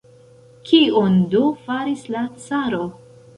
Kion 0.69 1.19
do 1.35 1.43
faris 1.67 2.03
la 2.17 2.25
caro? 2.47 2.83